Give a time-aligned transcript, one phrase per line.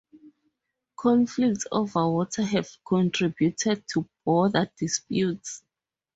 [0.97, 5.61] Conflicts over water have contributed to border disputes.